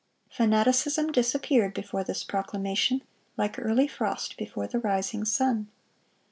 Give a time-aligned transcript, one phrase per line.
[0.31, 3.03] Fanaticism disappeared before this proclamation,
[3.37, 5.67] like early frost before the rising sun.